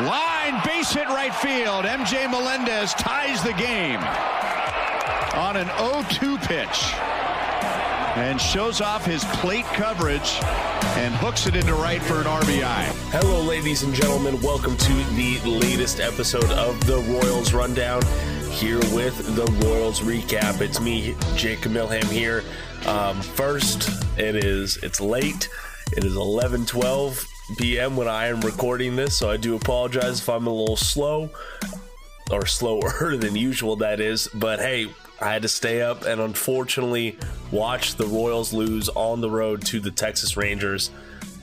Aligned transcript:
Line 0.00 0.60
base 0.64 0.92
hit 0.92 1.06
right 1.06 1.32
field. 1.32 1.84
MJ 1.84 2.28
Melendez 2.28 2.94
ties 2.94 3.44
the 3.44 3.52
game 3.52 4.00
on 5.34 5.56
an 5.56 5.68
0-2 5.68 6.36
pitch 6.42 6.92
and 8.18 8.40
shows 8.40 8.80
off 8.80 9.06
his 9.06 9.24
plate 9.36 9.64
coverage 9.66 10.40
and 10.96 11.14
hooks 11.14 11.46
it 11.46 11.54
into 11.54 11.74
right 11.74 12.02
for 12.02 12.14
an 12.14 12.24
RBI. 12.24 12.86
Hello, 13.12 13.40
ladies 13.40 13.84
and 13.84 13.94
gentlemen. 13.94 14.40
Welcome 14.42 14.76
to 14.78 14.92
the 15.14 15.38
latest 15.44 16.00
episode 16.00 16.50
of 16.50 16.84
the 16.88 16.98
Royals 16.98 17.54
Rundown. 17.54 18.02
Here 18.50 18.80
with 18.92 19.36
the 19.36 19.46
Royals 19.64 20.00
recap. 20.00 20.60
It's 20.60 20.80
me, 20.80 21.14
Jake 21.36 21.60
Milham 21.60 22.10
here. 22.10 22.42
Um, 22.86 23.22
first, 23.22 23.88
it 24.18 24.34
is 24.34 24.76
it's 24.78 25.00
late. 25.00 25.48
It 25.96 26.02
is 26.02 26.16
11:12 26.16 27.28
p.m. 27.56 27.96
when 27.96 28.08
I 28.08 28.26
am 28.26 28.40
recording 28.40 28.96
this, 28.96 29.16
so 29.16 29.30
I 29.30 29.36
do 29.36 29.54
apologize 29.56 30.20
if 30.20 30.28
I'm 30.28 30.46
a 30.46 30.52
little 30.52 30.76
slow 30.76 31.30
or 32.30 32.46
slower 32.46 33.16
than 33.16 33.36
usual. 33.36 33.76
That 33.76 34.00
is, 34.00 34.28
but 34.34 34.58
hey, 34.60 34.88
I 35.20 35.32
had 35.32 35.42
to 35.42 35.48
stay 35.48 35.82
up 35.82 36.04
and 36.04 36.20
unfortunately 36.20 37.18
watch 37.52 37.94
the 37.94 38.06
Royals 38.06 38.52
lose 38.52 38.88
on 38.88 39.20
the 39.20 39.30
road 39.30 39.64
to 39.66 39.80
the 39.80 39.90
Texas 39.90 40.36
Rangers. 40.36 40.90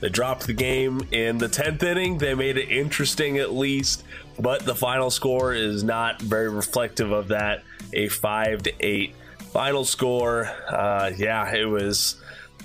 They 0.00 0.08
dropped 0.08 0.46
the 0.46 0.52
game 0.52 1.00
in 1.12 1.38
the 1.38 1.48
10th 1.48 1.82
inning. 1.82 2.18
They 2.18 2.34
made 2.34 2.56
it 2.56 2.68
interesting 2.70 3.38
at 3.38 3.52
least, 3.52 4.02
but 4.38 4.64
the 4.64 4.74
final 4.74 5.10
score 5.10 5.54
is 5.54 5.84
not 5.84 6.20
very 6.20 6.48
reflective 6.48 7.12
of 7.12 7.28
that. 7.28 7.62
A 7.92 8.08
5 8.08 8.64
to 8.64 8.72
8 8.80 9.14
final 9.52 9.84
score. 9.84 10.46
Uh, 10.68 11.12
yeah, 11.16 11.54
it 11.54 11.66
was 11.66 12.16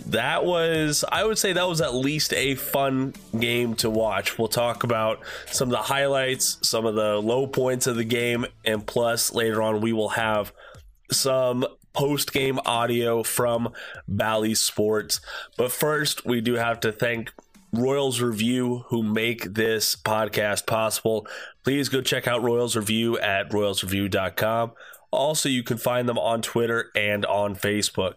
that 0.05 0.45
was 0.45 1.03
I 1.11 1.23
would 1.23 1.37
say 1.37 1.53
that 1.53 1.67
was 1.67 1.81
at 1.81 1.93
least 1.93 2.33
a 2.33 2.55
fun 2.55 3.13
game 3.37 3.75
to 3.75 3.89
watch. 3.89 4.37
We'll 4.37 4.47
talk 4.47 4.83
about 4.83 5.19
some 5.51 5.69
of 5.69 5.71
the 5.71 5.83
highlights, 5.83 6.57
some 6.61 6.85
of 6.85 6.95
the 6.95 7.17
low 7.17 7.47
points 7.47 7.87
of 7.87 7.95
the 7.95 8.03
game, 8.03 8.45
and 8.63 8.85
plus 8.85 9.33
later 9.33 9.61
on 9.61 9.81
we 9.81 9.93
will 9.93 10.09
have 10.09 10.53
some 11.11 11.65
post 11.93 12.31
game 12.31 12.59
audio 12.65 13.23
from 13.23 13.73
Bally 14.07 14.53
Sports. 14.53 15.19
But 15.57 15.71
first, 15.71 16.25
we 16.25 16.41
do 16.41 16.53
have 16.53 16.79
to 16.81 16.91
thank 16.91 17.31
Royals 17.73 18.21
Review 18.21 18.85
who 18.87 19.03
make 19.03 19.43
this 19.55 19.95
podcast 19.95 20.65
possible. 20.67 21.27
Please 21.63 21.89
go 21.89 22.01
check 22.01 22.27
out 22.27 22.43
Royals 22.43 22.75
Review 22.75 23.17
at 23.19 23.49
royalsreview.com. 23.49 24.71
Also, 25.11 25.49
you 25.49 25.63
can 25.63 25.77
find 25.77 26.07
them 26.07 26.17
on 26.17 26.41
Twitter 26.41 26.91
and 26.95 27.25
on 27.25 27.55
Facebook. 27.55 28.13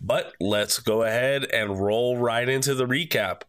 But 0.00 0.32
let's 0.40 0.78
go 0.78 1.02
ahead 1.02 1.44
and 1.44 1.78
roll 1.78 2.16
right 2.16 2.48
into 2.48 2.74
the 2.74 2.86
recap. 2.86 3.42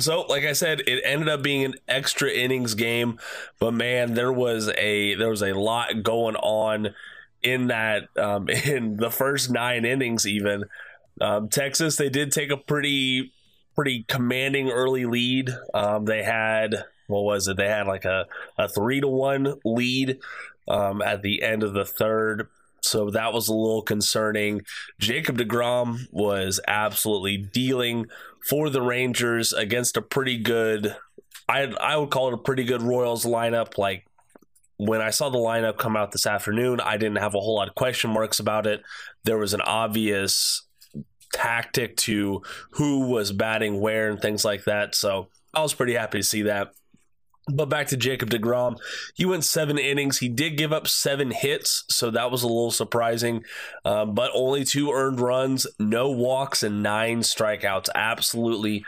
So, 0.00 0.22
like 0.22 0.44
I 0.44 0.52
said, 0.52 0.80
it 0.86 1.02
ended 1.04 1.28
up 1.28 1.42
being 1.42 1.64
an 1.64 1.74
extra 1.88 2.30
innings 2.30 2.74
game, 2.74 3.18
but 3.58 3.72
man, 3.72 4.14
there 4.14 4.32
was 4.32 4.68
a 4.76 5.14
there 5.14 5.30
was 5.30 5.42
a 5.42 5.54
lot 5.54 6.02
going 6.04 6.36
on 6.36 6.94
in 7.42 7.68
that 7.68 8.08
um, 8.16 8.48
in 8.64 8.96
the 8.96 9.10
first 9.10 9.50
nine 9.50 9.84
innings. 9.84 10.26
Even 10.26 10.64
um, 11.20 11.48
Texas, 11.48 11.96
they 11.96 12.08
did 12.08 12.30
take 12.30 12.50
a 12.50 12.56
pretty 12.56 13.32
pretty 13.74 14.04
commanding 14.08 14.70
early 14.70 15.04
lead. 15.04 15.50
Um, 15.74 16.04
they 16.04 16.22
had 16.22 16.84
what 17.08 17.24
was 17.24 17.48
it? 17.48 17.56
They 17.56 17.68
had 17.68 17.86
like 17.86 18.04
a 18.04 18.26
a 18.56 18.68
three 18.68 19.00
to 19.00 19.08
one 19.08 19.54
lead 19.64 20.18
um, 20.68 21.02
at 21.02 21.22
the 21.22 21.42
end 21.42 21.64
of 21.64 21.74
the 21.74 21.84
third. 21.84 22.48
So 22.82 23.10
that 23.10 23.32
was 23.32 23.48
a 23.48 23.54
little 23.54 23.82
concerning. 23.82 24.62
Jacob 24.98 25.38
DeGrom 25.38 26.06
was 26.10 26.60
absolutely 26.66 27.36
dealing 27.36 28.06
for 28.48 28.70
the 28.70 28.82
Rangers 28.82 29.52
against 29.52 29.96
a 29.96 30.02
pretty 30.02 30.38
good 30.38 30.96
I 31.48 31.62
I 31.80 31.96
would 31.96 32.10
call 32.10 32.28
it 32.28 32.34
a 32.34 32.38
pretty 32.38 32.64
good 32.64 32.82
Royals 32.82 33.24
lineup. 33.24 33.78
Like 33.78 34.06
when 34.76 35.00
I 35.00 35.10
saw 35.10 35.30
the 35.30 35.38
lineup 35.38 35.78
come 35.78 35.96
out 35.96 36.12
this 36.12 36.26
afternoon, 36.26 36.80
I 36.80 36.96
didn't 36.96 37.18
have 37.18 37.34
a 37.34 37.40
whole 37.40 37.56
lot 37.56 37.68
of 37.68 37.74
question 37.74 38.10
marks 38.10 38.38
about 38.38 38.66
it. 38.66 38.82
There 39.24 39.38
was 39.38 39.54
an 39.54 39.62
obvious 39.62 40.66
tactic 41.32 41.96
to 41.96 42.42
who 42.72 43.08
was 43.08 43.32
batting 43.32 43.80
where 43.80 44.10
and 44.10 44.20
things 44.20 44.44
like 44.44 44.64
that. 44.64 44.94
So 44.94 45.28
I 45.54 45.62
was 45.62 45.74
pretty 45.74 45.94
happy 45.94 46.18
to 46.18 46.24
see 46.24 46.42
that. 46.42 46.72
But 47.50 47.68
back 47.68 47.86
to 47.88 47.96
Jacob 47.96 48.30
DeGrom. 48.30 48.76
He 49.14 49.24
went 49.24 49.44
seven 49.44 49.78
innings. 49.78 50.18
He 50.18 50.28
did 50.28 50.58
give 50.58 50.72
up 50.72 50.86
seven 50.86 51.30
hits, 51.30 51.84
so 51.88 52.10
that 52.10 52.30
was 52.30 52.42
a 52.42 52.46
little 52.46 52.70
surprising. 52.70 53.44
Uh, 53.84 54.04
but 54.04 54.30
only 54.34 54.64
two 54.64 54.90
earned 54.92 55.20
runs, 55.20 55.66
no 55.78 56.10
walks, 56.10 56.62
and 56.62 56.82
nine 56.82 57.20
strikeouts. 57.20 57.88
Absolutely 57.94 58.84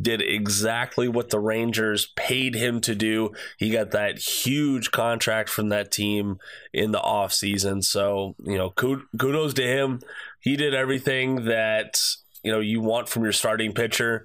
did 0.00 0.22
exactly 0.22 1.08
what 1.08 1.30
the 1.30 1.40
Rangers 1.40 2.12
paid 2.16 2.54
him 2.54 2.80
to 2.82 2.94
do. 2.94 3.32
He 3.56 3.70
got 3.70 3.90
that 3.90 4.18
huge 4.18 4.90
contract 4.90 5.48
from 5.48 5.70
that 5.70 5.90
team 5.90 6.38
in 6.72 6.92
the 6.92 7.00
offseason. 7.00 7.82
So, 7.82 8.36
you 8.44 8.56
know, 8.56 8.70
kudos 8.70 9.54
to 9.54 9.66
him. 9.66 10.00
He 10.40 10.56
did 10.56 10.72
everything 10.72 11.46
that, 11.46 12.00
you 12.44 12.52
know, 12.52 12.60
you 12.60 12.80
want 12.80 13.08
from 13.08 13.24
your 13.24 13.32
starting 13.32 13.72
pitcher. 13.72 14.24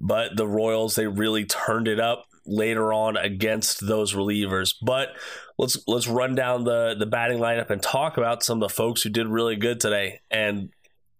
But 0.00 0.36
the 0.36 0.46
Royals, 0.46 0.94
they 0.94 1.06
really 1.06 1.44
turned 1.44 1.88
it 1.88 2.00
up 2.00 2.24
later 2.46 2.92
on 2.92 3.16
against 3.16 3.86
those 3.86 4.14
relievers. 4.14 4.74
But 4.80 5.10
let's 5.58 5.78
let's 5.86 6.08
run 6.08 6.34
down 6.34 6.64
the 6.64 6.94
the 6.98 7.06
batting 7.06 7.38
lineup 7.38 7.70
and 7.70 7.82
talk 7.82 8.16
about 8.16 8.42
some 8.42 8.62
of 8.62 8.68
the 8.68 8.74
folks 8.74 9.02
who 9.02 9.10
did 9.10 9.26
really 9.26 9.56
good 9.56 9.80
today. 9.80 10.20
And 10.30 10.70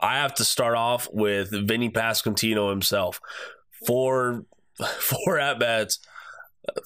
I 0.00 0.16
have 0.16 0.34
to 0.36 0.44
start 0.44 0.76
off 0.76 1.08
with 1.12 1.50
Vinny 1.50 1.90
Pasquantino 1.90 2.70
himself 2.70 3.20
four 3.86 4.44
four 4.98 5.38
at 5.38 5.58
bats, 5.58 5.98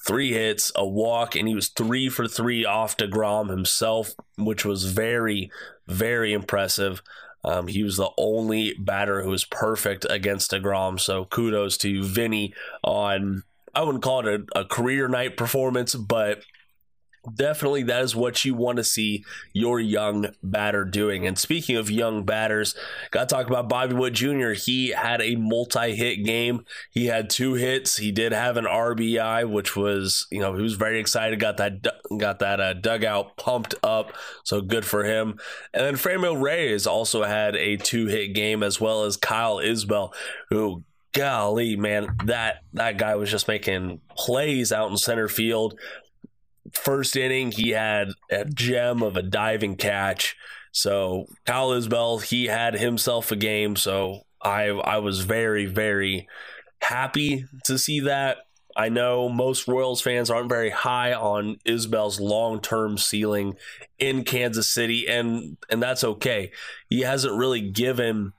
three 0.05 0.33
hits, 0.33 0.71
a 0.75 0.85
walk, 0.85 1.35
and 1.35 1.47
he 1.47 1.55
was 1.55 1.69
three 1.69 2.09
for 2.09 2.27
three 2.27 2.65
off 2.65 2.97
Degrom 2.97 3.49
himself, 3.49 4.13
which 4.37 4.65
was 4.65 4.85
very 4.85 5.49
very 5.87 6.33
impressive. 6.33 7.01
Um, 7.43 7.67
he 7.67 7.83
was 7.83 7.97
the 7.97 8.09
only 8.17 8.73
batter 8.79 9.21
who 9.21 9.29
was 9.29 9.45
perfect 9.45 10.05
against 10.09 10.51
Degrom, 10.51 10.99
so 10.99 11.25
kudos 11.25 11.77
to 11.77 12.03
Vinny 12.03 12.53
on. 12.83 13.43
I 13.75 13.83
wouldn't 13.83 14.03
call 14.03 14.25
it 14.25 14.41
a, 14.55 14.59
a 14.61 14.65
career 14.65 15.07
night 15.07 15.37
performance, 15.37 15.95
but 15.95 16.43
definitely 17.33 17.83
that 17.83 18.03
is 18.03 18.15
what 18.15 18.45
you 18.45 18.53
want 18.53 18.77
to 18.77 18.83
see 18.83 19.23
your 19.53 19.79
young 19.79 20.27
batter 20.43 20.85
doing. 20.85 21.25
And 21.25 21.37
speaking 21.37 21.75
of 21.75 21.89
young 21.89 22.23
batters, 22.23 22.75
got 23.11 23.29
to 23.29 23.35
talk 23.35 23.47
about 23.47 23.69
Bobby 23.69 23.95
Witt 23.95 24.13
Jr. 24.13 24.51
He 24.51 24.89
had 24.89 25.21
a 25.21 25.35
multi-hit 25.35 26.23
game. 26.23 26.65
He 26.91 27.07
had 27.07 27.29
two 27.29 27.53
hits. 27.53 27.97
He 27.97 28.11
did 28.11 28.31
have 28.31 28.57
an 28.57 28.65
RBI, 28.65 29.49
which 29.49 29.75
was 29.75 30.27
you 30.31 30.39
know 30.39 30.55
he 30.55 30.61
was 30.61 30.75
very 30.75 30.99
excited. 30.99 31.39
Got 31.39 31.57
that 31.57 31.85
got 32.17 32.39
that 32.39 32.59
uh, 32.59 32.73
dugout 32.73 33.37
pumped 33.37 33.75
up. 33.83 34.13
So 34.43 34.61
good 34.61 34.85
for 34.85 35.03
him. 35.03 35.39
And 35.73 35.85
then 35.85 35.95
Franmil 35.95 36.41
Reyes 36.41 36.87
also 36.87 37.23
had 37.23 37.55
a 37.55 37.77
two-hit 37.77 38.33
game 38.33 38.63
as 38.63 38.79
well 38.79 39.03
as 39.03 39.17
Kyle 39.17 39.57
Isbel, 39.57 40.13
who 40.49 40.83
golly 41.15 41.75
man 41.75 42.15
that 42.25 42.57
that 42.73 42.97
guy 42.97 43.15
was 43.15 43.31
just 43.31 43.47
making 43.47 44.01
plays 44.15 44.71
out 44.71 44.91
in 44.91 44.97
center 44.97 45.27
field 45.27 45.79
first 46.75 47.15
inning, 47.15 47.51
he 47.51 47.71
had 47.71 48.09
a 48.29 48.45
gem 48.45 49.01
of 49.01 49.17
a 49.17 49.21
diving 49.21 49.75
catch. 49.75 50.35
So 50.71 51.25
Kyle 51.45 51.69
Isbel, 51.69 52.23
he 52.23 52.45
had 52.45 52.75
himself 52.75 53.31
a 53.31 53.35
game. 53.35 53.75
So 53.75 54.25
I 54.41 54.65
I 54.67 54.97
was 54.99 55.21
very 55.21 55.65
very 55.65 56.27
happy 56.81 57.45
to 57.65 57.77
see 57.77 58.01
that. 58.01 58.37
I 58.77 58.89
know 58.89 59.29
most 59.29 59.69
Royals 59.69 60.01
fans 60.01 60.29
aren't 60.29 60.49
very 60.49 60.69
high 60.69 61.13
on 61.13 61.59
Isbel's 61.65 62.19
long-term 62.19 62.97
ceiling 62.97 63.55
in 63.97 64.25
Kansas 64.25 64.69
City, 64.69 65.07
and 65.07 65.57
and 65.69 65.81
that's 65.81 66.03
okay. 66.03 66.51
He 66.89 67.01
hasn't 67.01 67.37
really 67.37 67.61
given 67.61 68.33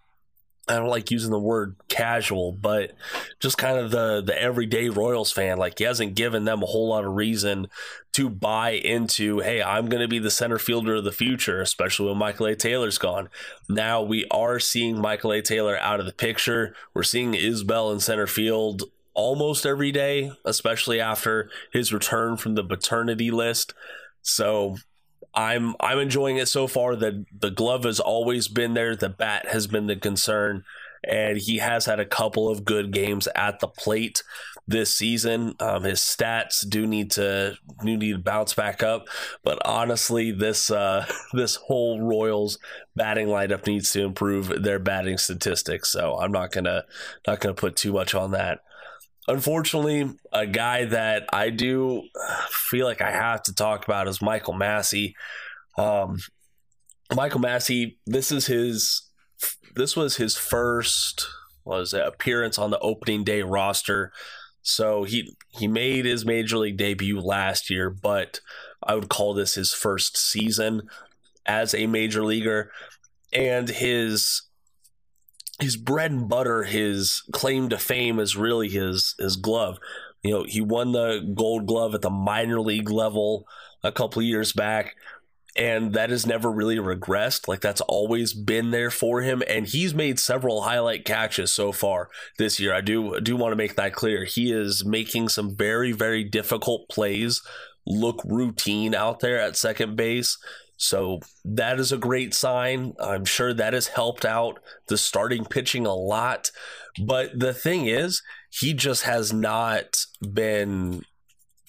I 0.69 0.75
don't 0.77 0.88
like 0.88 1.10
using 1.10 1.31
the 1.31 1.38
word 1.38 1.77
casual, 1.88 2.53
but 2.53 2.93
just 3.38 3.56
kind 3.56 3.78
of 3.78 3.91
the 3.91 4.21
the 4.21 4.41
everyday 4.41 4.89
Royals 4.89 5.30
fan. 5.30 5.59
Like 5.59 5.78
he 5.78 5.84
hasn't 5.84 6.16
given 6.16 6.45
them 6.45 6.63
a 6.63 6.66
whole 6.66 6.89
lot 6.89 7.04
of 7.04 7.15
reason 7.15 7.68
to 8.15 8.28
buy 8.28 8.71
into, 8.71 9.41
hey, 9.41 9.63
I'm 9.63 9.89
going 9.89 10.03
to 10.03 10.09
be 10.09 10.18
the 10.18 10.30
center 10.30 10.59
fielder 10.59 10.97
of 10.97 11.04
the 11.04 11.13
future, 11.13 11.60
especially 11.60 12.09
when 12.09 12.18
Michael 12.18 12.47
A. 12.47 12.57
Taylor's 12.57 12.98
gone. 12.98 13.28
Now 13.68 14.03
we 14.03 14.27
are 14.30 14.59
seeing 14.59 14.98
Michael 15.01 15.33
A. 15.33 15.42
Taylor 15.42 15.78
out 15.78 16.01
of 16.01 16.07
the 16.07 16.13
picture. 16.13 16.74
We're 16.95 17.03
seeing 17.03 17.34
Isbel 17.34 17.92
in 17.92 18.01
center 18.01 18.27
field 18.27 18.84
almost 19.15 19.66
every 19.66 19.92
day, 19.92 20.33
especially 20.45 21.01
after 21.01 21.51
his 21.72 21.92
return 21.92 22.36
from 22.36 22.54
the 22.54 22.65
paternity 22.65 23.30
list. 23.30 23.72
So 24.22 24.77
I'm 25.36 25.77
I'm 25.80 25.98
enjoying 25.98 26.38
it 26.38 26.48
so 26.48 26.66
far. 26.66 26.97
The 26.97 27.27
the 27.38 27.50
glove 27.50 27.84
has 27.84 28.00
always 28.00 28.48
been 28.48 28.74
there. 28.74 28.97
The 28.97 29.10
bat 29.10 29.47
has 29.48 29.66
been 29.66 29.86
the 29.86 29.97
concern, 29.97 30.65
and 31.04 31.36
he 31.36 31.59
has 31.59 31.84
had 31.84 32.00
a 32.00 32.06
couple 32.06 32.48
of 32.48 32.65
good 32.65 32.91
games 32.91 33.28
at 33.34 33.60
the 33.60 33.68
plate 33.68 34.22
this 34.66 34.97
season. 34.97 35.54
Um, 35.60 35.84
his 35.84 36.00
stats 36.00 36.68
do 36.68 36.86
need 36.86 37.10
to 37.12 37.59
do 37.84 37.97
need 37.97 38.12
to 38.12 38.18
bounce 38.18 38.54
back 38.54 38.83
up, 38.83 39.09
but 39.44 39.59
honestly, 39.65 40.33
this 40.33 40.71
uh, 40.71 41.06
this 41.34 41.56
whole 41.56 42.00
Royals 42.00 42.59
batting 42.97 43.27
lineup 43.28 43.66
needs 43.66 43.92
to 43.92 44.03
improve 44.03 44.62
their 44.62 44.78
batting 44.78 45.18
statistics. 45.18 45.91
So 45.91 46.18
I'm 46.18 46.33
not 46.33 46.50
gonna 46.50 46.84
not 47.27 47.41
gonna 47.41 47.54
put 47.54 47.77
too 47.77 47.92
much 47.92 48.15
on 48.15 48.30
that. 48.30 48.60
Unfortunately, 49.28 50.11
a 50.33 50.47
guy 50.47 50.84
that 50.87 51.28
I 51.33 51.51
do 51.51 52.03
feel 52.51 52.87
like 52.87 53.01
I 53.01 53.11
have 53.11 53.43
to 53.45 53.55
talk 53.55 53.84
about 53.84 54.09
is 54.09 54.23
Michael 54.23 54.55
Massey. 54.55 55.15
Um, 55.77 56.19
Michael 57.15 57.41
Massey, 57.41 57.99
this 58.07 58.33
is 58.33 58.47
his 58.47 59.03
this 59.75 59.95
was 59.95 60.17
his 60.17 60.37
first 60.37 61.28
was 61.65 61.93
appearance 61.93 62.59
on 62.59 62.71
the 62.71 62.78
opening 62.78 63.25
day 63.25 63.43
roster. 63.43 64.13
So 64.63 65.05
he 65.05 65.37
he 65.51 65.69
made 65.69 66.05
his 66.05 66.25
major 66.25 66.59
league 66.59 66.77
debut 66.77 67.21
last 67.21 67.71
year, 67.71 67.91
but 67.91 68.41
I 68.83 68.95
would 68.95 69.09
call 69.09 69.34
this 69.34 69.55
his 69.55 69.72
first 69.72 70.17
season 70.17 70.89
as 71.45 71.75
a 71.75 71.87
major 71.87 72.25
leaguer 72.25 72.71
and 73.33 73.69
his 73.69 74.43
his 75.61 75.77
bread 75.77 76.11
and 76.11 76.29
butter, 76.29 76.65
his 76.65 77.23
claim 77.33 77.69
to 77.71 77.79
fame 77.79 78.19
is 78.19 78.37
really 78.37 78.69
his 78.69 79.15
his 79.19 79.37
glove. 79.37 79.79
You 80.23 80.31
know, 80.33 80.45
he 80.45 80.61
won 80.61 80.93
the 80.93 81.33
gold 81.35 81.67
glove 81.67 81.95
at 81.95 82.03
the 82.03 82.11
minor 82.11 82.61
league 82.61 82.91
level 82.91 83.47
a 83.85 83.93
couple 83.93 84.23
years 84.23 84.53
back 84.53 84.97
and 85.57 85.95
that 85.95 86.11
has 86.11 86.27
never 86.27 86.51
really 86.51 86.77
regressed. 86.77 87.49
Like 87.49 87.61
that's 87.61 87.81
always 87.83 88.35
been 88.35 88.71
there 88.71 88.91
for 88.91 89.23
him, 89.23 89.43
and 89.49 89.67
he's 89.67 89.95
made 89.95 90.21
several 90.21 90.63
highlight 90.63 91.05
catches 91.05 91.53
so 91.53 91.73
far 91.73 92.11
this 92.39 92.61
year. 92.61 92.75
I 92.75 92.83
do 92.83 93.21
do 93.21 93.37
want 93.37 93.53
to 93.53 93.57
make 93.57 93.77
that 93.77 93.95
clear. 93.95 94.25
He 94.25 94.53
is 94.53 94.85
making 94.85 95.31
some 95.31 95.57
very 95.57 95.93
very 95.93 96.23
difficult 96.23 96.89
plays 96.89 97.43
look 97.87 98.21
routine 98.25 98.95
out 98.95 99.21
there 99.21 99.41
at 99.41 99.57
second 99.57 99.97
base. 99.97 100.39
So 100.77 101.21
that 101.45 101.81
is 101.81 101.93
a 101.93 101.99
great 101.99 102.34
sign. 102.34 102.95
I'm 103.01 103.25
sure 103.25 103.55
that 103.55 103.73
has 103.73 103.89
helped 103.89 104.25
out 104.25 104.59
the 104.89 104.99
starting 104.99 105.45
pitching 105.45 105.87
a 105.87 105.95
lot. 105.95 106.51
But 107.03 107.39
the 107.39 107.55
thing 107.55 107.87
is, 107.87 108.23
he 108.51 108.75
just 108.75 109.05
has 109.05 109.33
not 109.33 110.05
been 110.21 111.03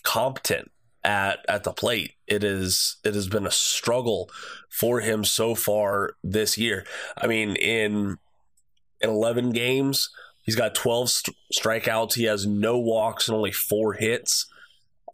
competent 0.04 0.72
at 1.04 1.40
at 1.48 1.64
the 1.64 1.72
plate. 1.72 2.14
It 2.28 2.44
is 2.44 2.98
it 3.04 3.16
has 3.16 3.28
been 3.28 3.48
a 3.48 3.52
struggle 3.52 4.30
for 4.70 5.00
him 5.00 5.24
so 5.24 5.56
far 5.56 6.16
this 6.24 6.58
year. 6.58 6.86
I 7.18 7.28
mean, 7.28 7.56
in 7.56 8.18
in 9.00 9.10
11 9.10 9.52
games, 9.52 10.10
he's 10.44 10.56
got 10.56 10.76
12 10.76 11.10
st- 11.10 11.38
strikeouts. 11.54 12.16
He 12.16 12.24
has 12.24 12.46
no 12.46 12.78
walks 12.78 13.28
and 13.28 13.38
only 13.38 13.52
four 13.52 13.94
hits. 13.94 14.48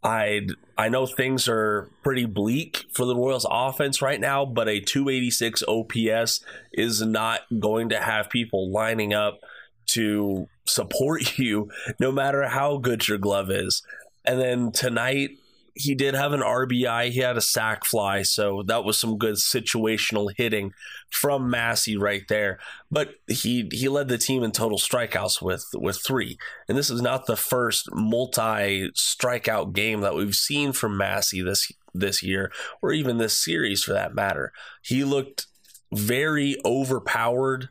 I 0.03 0.47
I 0.77 0.89
know 0.89 1.05
things 1.05 1.47
are 1.47 1.89
pretty 2.03 2.25
bleak 2.25 2.85
for 2.91 3.05
the 3.05 3.15
Royals 3.15 3.45
offense 3.49 4.01
right 4.01 4.19
now, 4.19 4.45
but 4.45 4.67
a 4.67 4.79
286 4.79 5.63
OPS 5.67 6.43
is 6.73 7.01
not 7.01 7.41
going 7.59 7.89
to 7.89 7.99
have 7.99 8.29
people 8.29 8.71
lining 8.71 9.13
up 9.13 9.39
to 9.87 10.47
support 10.65 11.37
you 11.37 11.69
no 11.99 12.11
matter 12.11 12.47
how 12.47 12.77
good 12.77 13.07
your 13.07 13.17
glove 13.17 13.49
is. 13.49 13.83
And 14.25 14.39
then 14.39 14.71
tonight 14.71 15.31
he 15.75 15.95
did 15.95 16.13
have 16.13 16.33
an 16.33 16.41
RBI. 16.41 17.09
He 17.09 17.19
had 17.19 17.37
a 17.37 17.41
sac 17.41 17.85
fly, 17.85 18.21
so 18.21 18.63
that 18.67 18.83
was 18.83 18.99
some 18.99 19.17
good 19.17 19.35
situational 19.35 20.31
hitting 20.35 20.71
from 21.09 21.49
Massey 21.49 21.97
right 21.97 22.23
there. 22.29 22.59
But 22.91 23.15
he 23.27 23.69
he 23.71 23.89
led 23.89 24.07
the 24.07 24.17
team 24.17 24.43
in 24.43 24.51
total 24.51 24.77
strikeouts 24.77 25.41
with 25.41 25.65
with 25.73 25.99
three, 26.05 26.37
and 26.67 26.77
this 26.77 26.89
is 26.89 27.01
not 27.01 27.25
the 27.25 27.35
first 27.35 27.89
multi 27.91 28.91
strikeout 28.91 29.73
game 29.73 30.01
that 30.01 30.15
we've 30.15 30.35
seen 30.35 30.73
from 30.73 30.97
Massey 30.97 31.41
this 31.41 31.71
this 31.93 32.21
year, 32.21 32.51
or 32.81 32.91
even 32.91 33.17
this 33.17 33.37
series 33.37 33.83
for 33.83 33.93
that 33.93 34.13
matter. 34.13 34.51
He 34.83 35.03
looked 35.03 35.47
very 35.91 36.55
overpowered, 36.65 37.69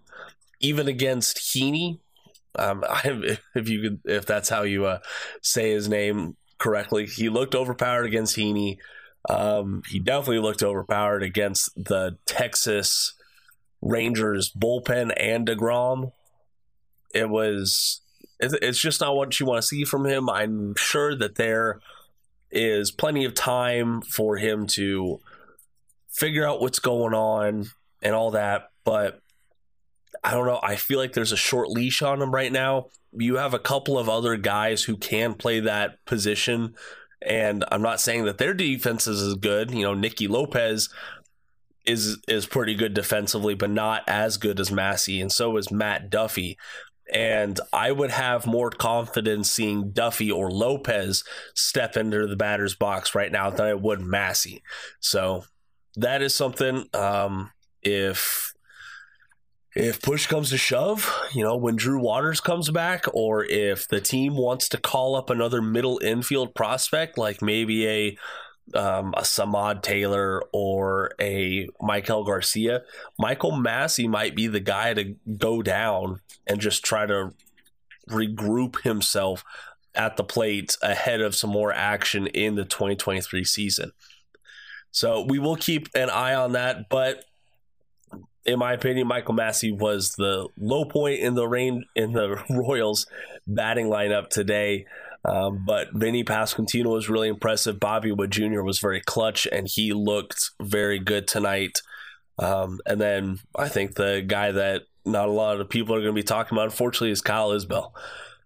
even 0.61 0.89
against 0.89 1.37
Heaney. 1.37 2.01
Um, 2.59 2.83
I, 2.89 3.39
if 3.55 3.69
you 3.69 3.83
could, 3.83 4.01
if 4.05 4.27
that's 4.27 4.49
how 4.49 4.63
you 4.63 4.87
uh, 4.87 4.99
say 5.41 5.71
his 5.71 5.89
name, 5.89 6.37
correctly. 6.63 7.07
He 7.07 7.29
looked 7.29 7.55
overpowered 7.55 8.07
against 8.07 8.37
Heaney. 8.37 8.79
Um, 9.29 9.83
he 9.89 9.99
definitely 9.99 10.39
looked 10.39 10.63
overpowered 10.63 11.23
against 11.23 11.75
the 11.75 12.17
Texas 12.25 13.15
Rangers 13.81 14.51
bullpen 14.57 15.13
and 15.17 15.47
DeGrom. 15.47 16.13
It 17.13 17.29
was, 17.29 18.01
it's 18.41 18.79
just 18.79 19.01
not 19.01 19.17
what 19.17 19.39
you 19.39 19.47
want 19.47 19.61
to 19.61 19.67
see 19.67 19.85
from 19.85 20.07
him. 20.07 20.31
I'm 20.31 20.75
sure 20.77 21.17
that 21.17 21.35
there 21.35 21.81
is 22.51 22.91
plenty 22.93 23.25
of 23.25 23.35
time 23.35 24.01
for 24.03 24.37
him 24.37 24.67
to 24.69 25.21
figure 26.09 26.47
out 26.47 26.61
what's 26.61 26.79
going 26.79 27.13
on 27.13 27.67
and 28.03 28.15
all 28.15 28.31
that. 28.31 28.71
But 28.85 29.21
I 30.25 30.33
don't 30.33 30.47
know. 30.47 30.61
I 30.63 30.77
feel 30.77 30.99
like 30.99 31.13
there's 31.13 31.33
a 31.33 31.37
short 31.37 31.69
leash 31.69 32.03
on 32.03 32.23
him 32.23 32.33
right 32.33 32.53
now 32.53 32.87
you 33.13 33.37
have 33.37 33.55
a 33.55 33.59
couple 33.59 33.99
of 33.99 34.09
other 34.09 34.37
guys 34.37 34.85
who 34.85 34.97
can 34.97 35.35
play 35.35 35.61
that 35.61 36.05
position. 36.07 36.75
And 37.21 37.65
I'm 37.71 37.83
not 37.83 38.01
saying 38.01 38.25
that 38.25 38.39
their 38.39 38.55
defense 38.55 39.07
is 39.07 39.23
as 39.23 39.35
good. 39.35 39.71
You 39.71 39.83
know, 39.83 39.95
Nicky 39.95 40.29
Lopez 40.29 40.89
is 41.85 42.19
is 42.29 42.47
pretty 42.47 42.75
good 42.75 42.95
defensively, 42.95 43.55
but 43.55 43.71
not 43.71 44.03
as 44.09 44.37
good 44.37 44.59
as 44.61 44.73
Massey, 44.73 45.21
and 45.21 45.31
so 45.31 45.57
is 45.57 45.71
Matt 45.71 46.11
Duffy. 46.11 46.57
And 47.13 47.61
I 47.73 47.93
would 47.93 48.11
have 48.11 48.47
more 48.47 48.71
confidence 48.71 49.51
seeing 49.51 49.91
Duffy 49.91 50.31
or 50.31 50.51
Lopez 50.51 51.25
step 51.55 51.97
into 51.97 52.27
the 52.27 52.37
batter's 52.37 52.75
box 52.75 53.15
right 53.15 53.31
now 53.31 53.51
than 53.51 53.67
I 53.67 53.75
would 53.75 54.01
Massey. 54.01 54.63
So 55.01 55.45
that 55.97 56.23
is 56.23 56.35
something. 56.35 56.87
Um, 56.95 57.51
if 57.83 58.52
if 59.75 60.03
push 60.03 60.27
comes 60.27 60.51
to 60.51 60.59
shove, 60.59 61.11
you 61.33 61.43
know, 61.43 61.57
when 61.57 61.77
Drew 61.77 61.99
Waters 61.99 62.41
comes 62.41 62.71
back, 62.71 63.07
or 63.13 63.45
if 63.45 63.89
the 63.89 64.01
team 64.01 64.37
wants 64.37 64.69
to 64.71 64.79
call 64.79 65.17
up 65.17 65.31
another 65.31 65.63
middle 65.63 65.99
infield 66.03 66.55
prospect, 66.55 67.17
like 67.17 67.41
maybe 67.41 67.89
a 67.89 68.19
um, 68.75 69.13
a 69.17 69.23
Samad 69.23 69.83
Taylor 69.83 70.43
or 70.53 71.13
a 71.21 71.69
Maikel 71.81 72.25
Garcia, 72.25 72.83
Michael 73.19 73.57
Massey 73.57 74.07
might 74.07 74.37
be 74.37 74.47
the 74.47 74.61
guy 74.61 74.95
to 74.95 75.17
go 75.37 75.63
down 75.63 76.21
and 76.47 76.61
just 76.61 76.85
try 76.85 77.05
to 77.07 77.33
regroup 78.09 78.81
himself 78.83 79.45
at 79.95 80.17
the 80.17 80.25
plate 80.25 80.77
ahead 80.81 81.21
of 81.21 81.35
some 81.35 81.51
more 81.51 81.73
action 81.73 82.27
in 82.29 82.55
the 82.55 82.65
2023 82.65 83.45
season. 83.45 83.93
So 84.91 85.25
we 85.27 85.39
will 85.39 85.57
keep 85.57 85.89
an 85.95 86.09
eye 86.11 86.35
on 86.35 86.53
that, 86.53 86.89
but 86.89 87.25
in 88.45 88.59
my 88.59 88.73
opinion, 88.73 89.07
Michael 89.07 89.35
Massey 89.35 89.73
was 89.73 90.13
the 90.13 90.49
low 90.59 90.85
point 90.85 91.21
in 91.21 91.35
the 91.35 91.47
rain 91.47 91.85
in 91.95 92.13
the 92.13 92.43
Royals 92.51 93.07
batting 93.47 93.87
lineup 93.87 94.29
today. 94.29 94.87
Um, 95.25 95.65
but 95.65 95.93
Vinny 95.93 96.25
Pasquantino 96.25 96.87
was 96.87 97.09
really 97.09 97.29
impressive. 97.29 97.79
Bobby 97.79 98.11
Witt 98.11 98.31
Jr. 98.31 98.63
was 98.63 98.81
very 98.81 99.01
clutch, 99.01 99.47
and 99.51 99.69
he 99.69 99.93
looked 99.93 100.51
very 100.61 100.99
good 100.99 101.29
tonight. 101.29 101.81
Um, 102.39 102.81
and 102.87 103.01
then 103.01 103.39
I 103.57 103.69
think 103.69 103.95
the 103.95 104.25
guy 104.27 104.51
that 104.51 104.83
not 105.05 105.29
a 105.29 105.33
lot 105.33 105.61
of 105.61 105.69
people 105.69 105.95
are 105.95 106.01
going 106.01 106.15
to 106.15 106.21
be 106.21 106.25
talking 106.25 106.57
about, 106.57 106.67
unfortunately, 106.67 107.11
is 107.11 107.21
Kyle 107.21 107.51
Isbel. 107.51 107.93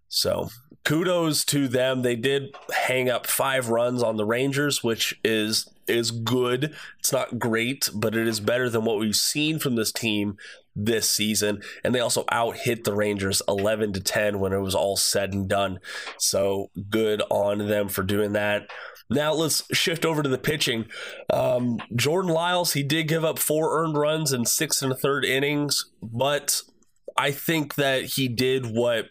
So 0.07 0.49
kudos 0.87 1.43
to 1.43 1.67
them. 1.67 2.01
They 2.01 2.15
did 2.15 2.55
hang 2.73 3.09
up 3.09 3.27
five 3.27 3.67
runs 3.67 4.01
on 4.01 4.15
the 4.15 4.23
Rangers, 4.23 4.81
which 4.81 5.19
is 5.21 5.69
is 5.85 6.11
good. 6.11 6.73
It's 6.99 7.11
not 7.11 7.37
great, 7.37 7.89
but 7.93 8.15
it 8.15 8.25
is 8.25 8.39
better 8.39 8.69
than 8.69 8.85
what 8.85 8.97
we've 8.97 9.15
seen 9.15 9.59
from 9.59 9.75
this 9.75 9.91
team 9.91 10.37
this 10.77 11.09
season. 11.09 11.61
And 11.83 11.93
they 11.93 11.99
also 11.99 12.23
out 12.31 12.55
hit 12.55 12.85
the 12.85 12.93
Rangers 12.93 13.41
11 13.49 13.93
to 13.93 13.99
10 13.99 14.39
when 14.39 14.53
it 14.53 14.59
was 14.59 14.75
all 14.75 14.95
said 14.95 15.33
and 15.33 15.49
done. 15.49 15.79
So 16.19 16.69
good 16.89 17.21
on 17.29 17.67
them 17.67 17.89
for 17.89 18.03
doing 18.03 18.31
that. 18.33 18.69
Now 19.09 19.33
let's 19.33 19.63
shift 19.75 20.05
over 20.05 20.23
to 20.23 20.29
the 20.29 20.37
pitching. 20.37 20.85
Um, 21.33 21.79
Jordan 21.95 22.31
Lyles, 22.31 22.73
he 22.73 22.83
did 22.83 23.09
give 23.09 23.25
up 23.25 23.39
four 23.39 23.81
earned 23.81 23.97
runs 23.97 24.31
in 24.31 24.45
six 24.45 24.81
and 24.81 24.93
a 24.93 24.95
third 24.95 25.25
innings, 25.25 25.91
but 26.01 26.61
I 27.17 27.31
think 27.31 27.75
that 27.75 28.03
he 28.03 28.29
did 28.29 28.67
what 28.67 29.07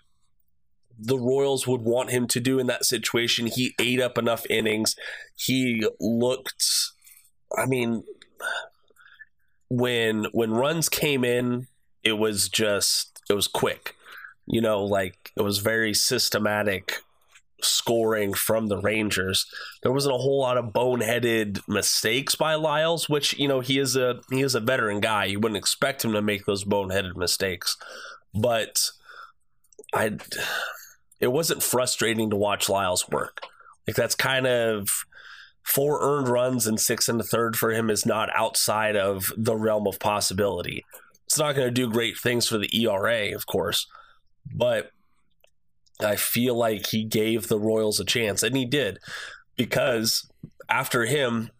the 0.99 1.19
Royals 1.19 1.67
would 1.67 1.83
want 1.83 2.11
him 2.11 2.27
to 2.29 2.41
do 2.41 2.59
in 2.59 2.67
that 2.69 2.85
situation. 2.85 3.47
He 3.47 3.75
ate 3.79 4.01
up 4.01 4.19
enough 4.19 4.45
innings. 4.49 4.97
He 5.35 5.87
looked 6.01 6.65
I 7.57 7.67
mean 7.67 8.05
when 9.69 10.27
when 10.33 10.53
runs 10.53 10.89
came 10.89 11.25
in, 11.25 11.67
it 12.03 12.15
was 12.15 12.49
just 12.49 13.21
it 13.29 13.35
was 13.35 13.49
quick. 13.49 13.95
You 14.47 14.61
know, 14.61 14.85
like 14.85 15.33
it 15.37 15.43
was 15.43 15.59
very 15.59 15.93
systematic 15.93 17.03
scoring 17.63 18.35
from 18.35 18.69
the 18.69 18.79
Rangers. 18.79 19.47
There 19.83 19.93
wasn't 19.93 20.15
a 20.15 20.19
whole 20.19 20.41
lot 20.41 20.57
of 20.59 20.67
boneheaded 20.67 21.67
mistakes 21.69 22.35
by 22.35 22.55
Lyles, 22.55 23.09
which, 23.09 23.39
you 23.39 23.49
know, 23.49 23.61
he 23.61 23.79
is 23.79 23.97
a 23.97 24.21
he 24.31 24.43
is 24.43 24.55
a 24.55 24.61
veteran 24.61 25.01
guy. 25.01 25.25
You 25.27 25.41
wouldn't 25.41 25.59
expect 25.59 26.05
him 26.05 26.13
to 26.13 26.23
make 26.23 26.45
those 26.45 26.65
boneheaded 26.65 27.17
mistakes. 27.17 27.77
But 28.35 28.91
I 29.95 30.17
it 31.21 31.29
wasn't 31.29 31.63
frustrating 31.63 32.31
to 32.31 32.37
watch 32.37 32.69
Lyles 32.69 33.09
work. 33.09 33.41
Like 33.87 33.97
that's 33.97 34.15
kind 34.15 34.47
of 34.47 34.89
four 35.63 36.01
earned 36.01 36.29
runs 36.29 36.67
and 36.67 36.79
six 36.79 37.09
and 37.09 37.21
a 37.21 37.25
third 37.25 37.57
for 37.57 37.73
him 37.73 37.91
is 37.91 38.07
not 38.07 38.31
outside 38.35 38.97
of 38.97 39.33
the 39.37 39.57
realm 39.57 39.87
of 39.87 39.99
possibility. 39.99 40.85
It's 41.27 41.39
not 41.39 41.57
going 41.57 41.67
to 41.67 41.73
do 41.73 41.91
great 41.91 42.19
things 42.19 42.47
for 42.47 42.59
the 42.59 42.71
ERA, 42.73 43.35
of 43.35 43.47
course, 43.47 43.87
but 44.55 44.93
I 46.01 46.17
feel 46.17 46.55
like 46.55 46.87
he 46.87 47.05
gave 47.05 47.49
the 47.49 47.59
Royals 47.59 47.99
a 47.99 48.05
chance, 48.05 48.43
and 48.43 48.57
he 48.57 48.65
did, 48.65 48.99
because 49.57 50.31
after 50.69 51.05
him, 51.07 51.51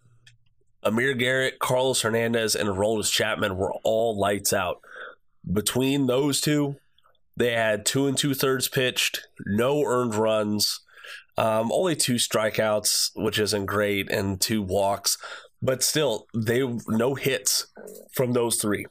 Amir 0.85 1.15
Garrett, 1.15 1.59
Carlos 1.59 2.03
Hernandez, 2.03 2.55
and 2.55 2.69
Aroldis 2.69 3.11
Chapman 3.11 3.57
were 3.57 3.73
all 3.83 4.17
lights 4.19 4.53
out. 4.53 4.81
Between 5.51 6.07
those 6.07 6.41
two, 6.41 6.77
they 7.37 7.53
had 7.53 7.85
two 7.85 8.07
and 8.07 8.17
two 8.17 8.35
thirds 8.35 8.69
pitched, 8.69 9.27
no 9.45 9.85
earned 9.85 10.15
runs, 10.15 10.81
um, 11.37 11.71
only 11.71 11.95
two 11.95 12.15
strikeouts, 12.15 13.11
which 13.15 13.39
isn't 13.39 13.67
great, 13.67 14.11
and 14.11 14.41
two 14.41 14.63
walks, 14.63 15.19
but 15.61 15.83
still, 15.83 16.27
they 16.35 16.63
no 16.89 17.15
hits 17.15 17.67
from 18.13 18.33
those 18.33 18.57
three. 18.57 18.87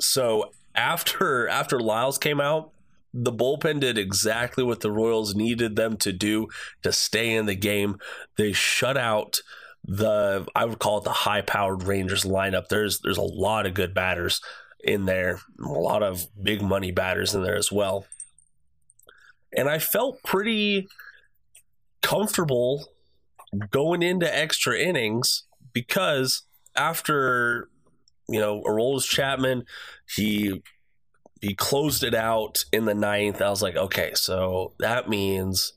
So 0.00 0.50
after 0.74 1.48
after 1.48 1.78
Lyles 1.78 2.18
came 2.18 2.40
out, 2.40 2.72
the 3.12 3.32
bullpen 3.32 3.80
did 3.80 3.98
exactly 3.98 4.64
what 4.64 4.80
the 4.80 4.90
Royals 4.90 5.34
needed 5.34 5.76
them 5.76 5.96
to 5.98 6.12
do 6.12 6.48
to 6.82 6.92
stay 6.92 7.34
in 7.34 7.46
the 7.46 7.54
game. 7.54 7.98
They 8.36 8.52
shut 8.52 8.96
out 8.96 9.40
the 9.84 10.46
I 10.54 10.64
would 10.64 10.78
call 10.78 10.98
it 10.98 11.04
the 11.04 11.10
high 11.10 11.42
powered 11.42 11.82
Rangers 11.82 12.24
lineup. 12.24 12.68
There's 12.68 13.00
there's 13.00 13.18
a 13.18 13.22
lot 13.22 13.66
of 13.66 13.74
good 13.74 13.92
batters 13.92 14.40
in 14.82 15.04
there, 15.06 15.40
a 15.58 15.68
lot 15.68 16.02
of 16.02 16.26
big 16.42 16.62
money 16.62 16.90
batters 16.90 17.34
in 17.34 17.42
there 17.42 17.56
as 17.56 17.70
well. 17.70 18.06
And 19.56 19.68
I 19.68 19.78
felt 19.78 20.22
pretty 20.22 20.88
comfortable 22.00 22.86
going 23.70 24.02
into 24.02 24.34
extra 24.34 24.78
innings 24.78 25.44
because 25.72 26.42
after 26.74 27.68
you 28.28 28.40
know 28.40 28.62
Aroldis 28.62 29.08
Chapman, 29.08 29.64
he 30.14 30.62
he 31.40 31.54
closed 31.54 32.02
it 32.02 32.14
out 32.14 32.64
in 32.72 32.86
the 32.86 32.94
ninth. 32.94 33.42
I 33.42 33.50
was 33.50 33.62
like, 33.62 33.76
okay, 33.76 34.12
so 34.14 34.72
that 34.78 35.08
means 35.08 35.74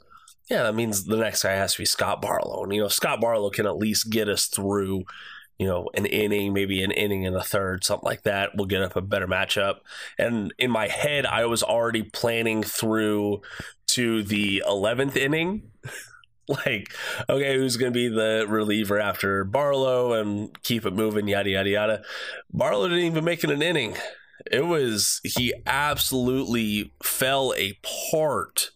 yeah, 0.49 0.63
that 0.63 0.75
means 0.75 1.05
the 1.05 1.17
next 1.17 1.43
guy 1.43 1.53
has 1.53 1.73
to 1.73 1.81
be 1.81 1.85
Scott 1.85 2.21
Barlow. 2.21 2.63
And, 2.63 2.73
you 2.73 2.81
know, 2.81 2.87
Scott 2.87 3.19
Barlow 3.19 3.49
can 3.49 3.65
at 3.65 3.77
least 3.77 4.11
get 4.11 4.29
us 4.29 4.45
through, 4.45 5.03
you 5.57 5.67
know, 5.67 5.89
an 5.93 6.05
inning, 6.05 6.53
maybe 6.53 6.83
an 6.83 6.91
inning 6.91 7.25
and 7.25 7.35
a 7.35 7.43
third, 7.43 7.83
something 7.83 8.05
like 8.05 8.23
that. 8.23 8.55
We'll 8.55 8.67
get 8.67 8.81
up 8.81 8.95
a 8.95 9.01
better 9.01 9.27
matchup. 9.27 9.77
And 10.17 10.53
in 10.57 10.71
my 10.71 10.87
head, 10.87 11.25
I 11.25 11.45
was 11.45 11.63
already 11.63 12.03
planning 12.03 12.63
through 12.63 13.41
to 13.87 14.23
the 14.23 14.63
11th 14.67 15.15
inning. 15.15 15.71
like, 16.47 16.93
okay, 17.29 17.57
who's 17.57 17.77
going 17.77 17.91
to 17.91 17.97
be 17.97 18.09
the 18.09 18.45
reliever 18.47 18.99
after 18.99 19.43
Barlow 19.43 20.13
and 20.13 20.61
keep 20.63 20.85
it 20.85 20.93
moving, 20.93 21.27
yada, 21.27 21.49
yada, 21.49 21.69
yada. 21.69 22.01
Barlow 22.51 22.89
didn't 22.89 23.05
even 23.05 23.23
make 23.23 23.43
it 23.43 23.49
an 23.49 23.61
inning. 23.61 23.95
It 24.51 24.65
was, 24.65 25.21
he 25.23 25.53
absolutely 25.65 26.93
fell 27.01 27.53
apart 27.53 28.71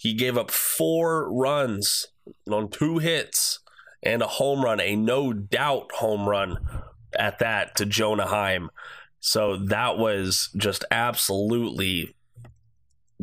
he 0.00 0.14
gave 0.14 0.38
up 0.38 0.50
four 0.50 1.30
runs 1.30 2.06
on 2.50 2.70
two 2.70 2.98
hits 2.98 3.59
and 4.02 4.22
a 4.22 4.26
home 4.26 4.62
run, 4.62 4.80
a 4.80 4.96
no 4.96 5.32
doubt 5.32 5.92
home 5.92 6.28
run 6.28 6.58
at 7.18 7.38
that 7.40 7.76
to 7.76 7.86
Jonah 7.86 8.26
Heim. 8.26 8.70
So 9.20 9.56
that 9.56 9.98
was 9.98 10.48
just 10.56 10.84
absolutely 10.90 12.14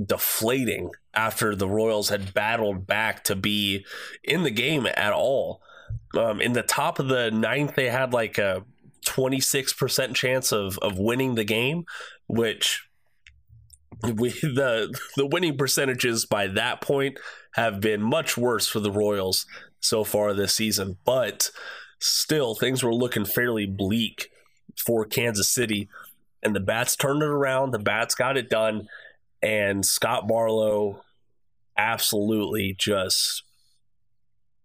deflating 0.01 0.91
after 1.13 1.55
the 1.55 1.67
Royals 1.67 2.09
had 2.09 2.33
battled 2.33 2.85
back 2.85 3.23
to 3.25 3.35
be 3.35 3.85
in 4.23 4.43
the 4.43 4.51
game 4.51 4.85
at 4.85 5.13
all. 5.13 5.61
Um, 6.15 6.39
in 6.39 6.53
the 6.53 6.61
top 6.61 6.99
of 6.99 7.07
the 7.07 7.31
ninth, 7.31 7.75
they 7.75 7.89
had 7.89 8.13
like 8.13 8.37
a 8.37 8.63
26% 9.05 10.13
chance 10.13 10.51
of, 10.51 10.77
of 10.79 10.99
winning 10.99 11.35
the 11.35 11.43
game, 11.43 11.85
which 12.27 12.86
we 14.03 14.29
the 14.29 14.97
the 15.15 15.25
winning 15.25 15.57
percentages 15.57 16.25
by 16.25 16.47
that 16.47 16.81
point 16.81 17.17
have 17.53 17.81
been 17.81 18.01
much 18.01 18.37
worse 18.37 18.67
for 18.67 18.79
the 18.79 18.91
Royals 18.91 19.45
so 19.79 20.03
far 20.03 20.33
this 20.33 20.53
season, 20.53 20.97
but 21.05 21.49
still 21.99 22.55
things 22.55 22.83
were 22.83 22.93
looking 22.93 23.25
fairly 23.25 23.65
bleak 23.65 24.29
for 24.85 25.05
Kansas 25.05 25.49
City 25.49 25.89
and 26.43 26.55
the 26.55 26.59
Bats 26.59 26.95
turned 26.95 27.23
it 27.23 27.29
around, 27.29 27.71
the 27.71 27.79
Bats 27.79 28.15
got 28.15 28.37
it 28.37 28.49
done 28.49 28.87
and 29.41 29.85
Scott 29.85 30.27
Barlow 30.27 31.03
absolutely 31.77 32.75
just 32.77 33.43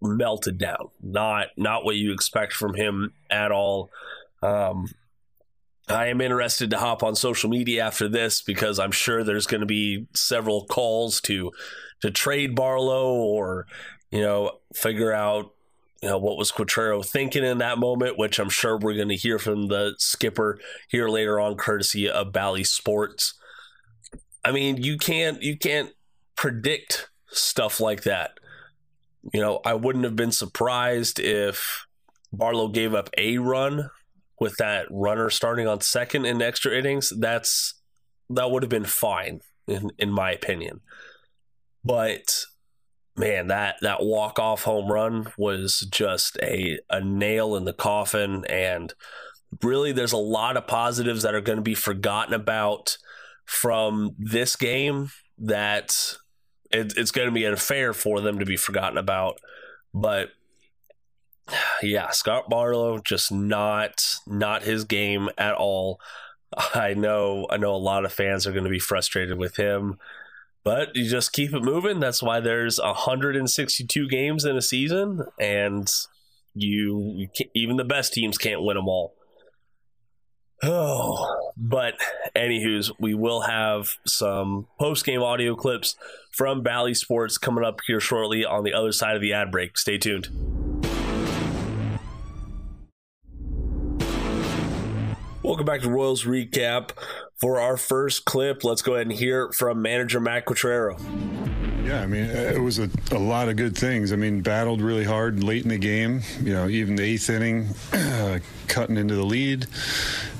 melted 0.01 0.59
down. 0.59 0.91
Not 1.01 1.49
not 1.57 1.85
what 1.85 1.97
you 1.97 2.13
expect 2.13 2.53
from 2.53 2.75
him 2.75 3.13
at 3.31 3.53
all. 3.53 3.91
Um, 4.43 4.89
I 5.89 6.07
am 6.07 6.21
interested 6.21 6.71
to 6.71 6.79
hop 6.79 7.03
on 7.03 7.17
social 7.17 7.51
media 7.51 7.85
after 7.85 8.09
this 8.09 8.41
because 8.41 8.79
I'm 8.79 8.93
sure 8.93 9.25
there's 9.25 9.47
going 9.47 9.61
to 9.61 9.67
be 9.67 10.07
several 10.15 10.67
calls 10.67 11.21
to 11.23 11.53
to 12.01 12.11
trade 12.11 12.55
Barlow 12.55 13.15
or 13.15 13.67
you 14.11 14.21
know 14.21 14.59
figure 14.75 15.13
out 15.13 15.53
you 16.01 16.09
know 16.09 16.19
what 16.19 16.37
was 16.37 16.53
Quatraro 16.53 17.05
thinking 17.05 17.45
in 17.45 17.59
that 17.59 17.79
moment, 17.79 18.19
which 18.19 18.39
I'm 18.39 18.49
sure 18.49 18.77
we're 18.77 18.95
going 18.95 19.09
to 19.09 19.17
hear 19.17 19.39
from 19.39 19.69
the 19.69 19.95
skipper 19.99 20.59
here 20.89 21.09
later 21.09 21.41
on, 21.41 21.57
courtesy 21.57 22.09
of 22.09 22.33
Bally 22.33 22.65
Sports. 22.65 23.35
I 24.45 24.53
mean, 24.53 24.83
you 24.83 24.99
can't 24.99 25.43
you 25.43 25.57
can't 25.57 25.93
predict 26.37 27.09
stuff 27.29 27.81
like 27.81 28.03
that. 28.05 28.39
You 29.33 29.41
know, 29.41 29.61
I 29.65 29.75
wouldn't 29.75 30.05
have 30.05 30.17
been 30.17 30.33
surprised 30.33 31.21
if 31.21 31.87
Barlow 32.33 32.69
gave 32.69 32.95
up 32.95 33.11
a 33.17 33.39
run 33.39 33.91
with 34.43 34.57
that 34.57 34.87
runner 34.91 35.31
starting 35.31 35.69
on 35.69 35.81
second 35.81 36.25
in 36.25 36.43
extra 36.43 36.77
innings, 36.77 37.13
that's 37.17 37.75
that 38.29 38.51
would 38.51 38.65
have 38.65 38.71
been 38.71 38.85
fine 38.85 39.41
in 39.69 39.91
in 39.99 40.11
my 40.11 40.33
opinion. 40.33 40.81
But 41.85 42.45
man, 43.17 43.47
that 43.47 43.77
that 43.83 44.03
walk 44.03 44.41
off 44.41 44.65
home 44.65 44.91
run 44.91 45.33
was 45.39 45.87
just 45.93 46.39
a 46.43 46.81
a 46.91 47.01
nail 47.01 47.55
in 47.55 47.67
the 47.67 47.73
coffin, 47.73 48.45
and 48.47 48.93
really, 49.63 49.93
there's 49.93 50.13
a 50.13 50.17
lot 50.17 50.57
of 50.57 50.67
positives 50.67 51.23
that 51.23 51.37
are 51.37 51.41
going 51.41 51.59
to 51.59 51.63
be 51.63 51.77
forgotten 51.77 52.35
about 52.35 52.99
from 53.45 54.17
this 54.19 54.57
game. 54.57 55.11
That 55.39 56.17
it, 56.73 56.95
it's 56.97 57.13
going 57.13 57.29
to 57.29 57.33
be 57.33 57.45
unfair 57.45 57.93
for 57.93 58.21
them 58.21 58.41
to 58.41 58.45
be 58.45 58.57
forgotten 58.57 58.99
about, 58.99 59.39
but 59.95 60.31
yeah, 61.83 62.11
Scott 62.11 62.49
Barlow 62.49 62.99
just 62.99 63.33
not 63.33 64.05
not 64.27 64.63
his 64.63 64.85
game 64.85 65.29
at 65.39 65.55
all. 65.55 66.01
I 66.75 66.95
know 66.95 67.47
I 67.51 67.57
know 67.57 67.75
a 67.75 67.77
lot 67.77 68.05
of 68.05 68.13
fans 68.13 68.47
are 68.47 68.53
going 68.53 68.65
to 68.65 68.71
be 68.71 68.79
frustrated 68.79 69.39
with 69.39 69.57
him, 69.57 69.99
but 70.65 70.95
you 70.95 71.09
just 71.09 71.33
keep 71.33 71.53
it 71.53 71.63
moving. 71.63 72.01
That's 72.01 72.23
why 72.23 72.41
there's 72.41 72.79
162 72.79 74.09
games 74.09 74.45
in 74.45 74.57
a 74.57 74.63
season, 74.63 75.25
and 75.41 75.91
you, 76.55 77.29
you 77.35 77.47
even 77.55 77.77
the 77.77 77.85
best 77.85 78.13
teams 78.13 78.39
can't 78.39 78.63
win 78.63 78.77
them 78.77 78.89
all. 78.89 79.15
Oh, 80.63 81.51
but 81.57 81.95
anywho's, 82.37 82.93
we 82.99 83.15
will 83.15 83.43
have 83.43 83.97
some 84.07 84.67
post 84.79 85.05
game 85.05 85.23
audio 85.23 85.55
clips 85.55 85.97
from 86.31 86.63
Bally 86.63 86.95
Sports 86.95 87.39
coming 87.39 87.65
up 87.65 87.81
here 87.87 88.01
shortly 88.01 88.45
on 88.45 88.63
the 88.63 88.75
other 88.75 88.93
side 88.93 89.17
of 89.17 89.23
the 89.23 89.33
ad 89.33 89.51
break. 89.51 89.77
Stay 89.79 89.99
tuned. 89.99 90.62
Welcome 95.43 95.67
back 95.67 95.81
to 95.81 95.91
Royals 95.91 96.23
Recap. 96.23 96.91
For 97.35 97.59
our 97.59 97.77
first 97.77 98.25
clip, 98.25 98.63
let's 98.63 98.81
go 98.81 98.95
ahead 98.95 99.09
and 99.09 99.17
hear 99.17 99.51
from 99.51 99.83
manager 99.83 100.21
Matt 100.21 100.47
Quatraro. 100.47 100.97
Yeah, 101.85 102.01
I 102.01 102.07
mean, 102.07 102.27
it 102.27 102.61
was 102.61 102.79
a, 102.79 102.89
a 103.11 103.19
lot 103.19 103.49
of 103.49 103.57
good 103.57 103.77
things. 103.77 104.13
I 104.13 104.17
mean, 104.17 104.43
battled 104.43 104.81
really 104.81 105.03
hard 105.03 105.43
late 105.43 105.65
in 105.65 105.71
the 105.71 105.79
game. 105.79 106.21
You 106.41 106.53
know, 106.53 106.69
even 106.69 106.95
the 106.95 107.03
eighth 107.03 107.29
inning, 107.29 107.71
uh, 107.93 108.39
cutting 108.69 108.97
into 108.97 109.17
the 109.17 109.25
lead, 109.25 109.67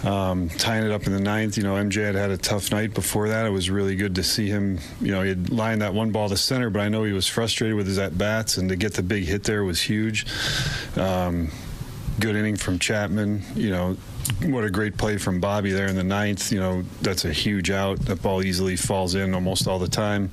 um, 0.05 0.49
tying 0.51 0.85
it 0.85 0.93
up 0.93 1.05
in 1.09 1.13
the 1.13 1.21
ninth. 1.21 1.57
You 1.57 1.65
know, 1.65 1.75
MJ 1.75 2.05
had 2.07 2.15
had 2.15 2.31
a 2.31 2.39
tough 2.39 2.71
night 2.71 2.95
before 2.95 3.29
that. 3.29 3.45
It 3.45 3.51
was 3.51 3.71
really 3.71 3.97
good 3.97 4.15
to 4.15 4.23
see 4.23 4.47
him. 4.47 4.79
You 5.01 5.11
know, 5.11 5.23
he 5.23 5.31
had 5.31 5.51
lined 5.51 5.83
that 5.83 5.95
one 5.95 6.13
ball 6.13 6.29
to 6.29 6.37
center, 6.37 6.71
but 6.71 6.79
I 6.79 6.89
know 6.89 7.03
he 7.03 7.13
was 7.13 7.27
frustrated 7.27 7.77
with 7.77 7.89
his 7.89 7.99
at 7.99 8.17
bats, 8.17 8.57
and 8.57 8.69
to 8.69 8.77
get 8.77 8.95
the 8.95 9.03
big 9.03 9.25
hit 9.25 9.43
there 9.43 9.65
was 9.65 9.83
huge. 9.83 10.27
Um, 10.97 11.51
good 12.21 12.37
inning 12.37 12.57
from 12.57 12.79
Chapman. 12.79 13.43
You 13.55 13.71
know, 13.71 13.97
what 14.45 14.65
a 14.65 14.71
great 14.71 14.97
play 14.97 15.19
from 15.19 15.41
Bobby 15.41 15.73
there 15.73 15.87
in 15.87 15.97
the 15.97 16.05
ninth. 16.05 16.53
You 16.53 16.61
know, 16.61 16.85
that's 17.01 17.25
a 17.25 17.33
huge 17.33 17.71
out. 17.71 17.99
That 18.01 18.23
ball 18.23 18.43
easily 18.43 18.77
falls 18.77 19.15
in 19.15 19.35
almost 19.35 19.67
all 19.67 19.79
the 19.79 19.89
time. 19.89 20.31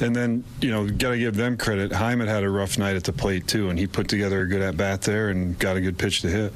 And 0.00 0.14
then, 0.14 0.44
you 0.60 0.70
know, 0.70 0.88
got 0.88 1.10
to 1.10 1.18
give 1.18 1.34
them 1.36 1.56
credit. 1.56 1.92
Hyman 1.92 2.28
had 2.28 2.44
a 2.44 2.50
rough 2.50 2.78
night 2.78 2.96
at 2.96 3.04
the 3.04 3.12
plate, 3.12 3.46
too, 3.46 3.70
and 3.70 3.78
he 3.78 3.86
put 3.86 4.08
together 4.08 4.42
a 4.42 4.48
good 4.48 4.62
at 4.62 4.76
bat 4.76 5.02
there 5.02 5.30
and 5.30 5.58
got 5.58 5.76
a 5.76 5.80
good 5.80 5.98
pitch 5.98 6.22
to 6.22 6.28
hit. 6.28 6.52